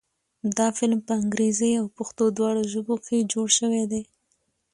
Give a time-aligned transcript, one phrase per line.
[0.57, 4.01] دا فلم په انګريزۍ او پښتو دواړو ژبو کښې جوړ شوے دے